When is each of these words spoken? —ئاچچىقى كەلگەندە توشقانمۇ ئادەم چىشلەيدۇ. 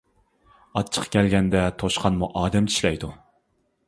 —ئاچچىقى 0.79 1.11
كەلگەندە 1.15 1.61
توشقانمۇ 1.83 2.31
ئادەم 2.41 2.71
چىشلەيدۇ. 2.73 3.11